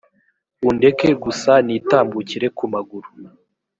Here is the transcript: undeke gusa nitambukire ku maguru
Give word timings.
undeke 0.69 1.07
gusa 1.23 1.51
nitambukire 1.65 2.47
ku 2.57 2.65
maguru 2.73 3.09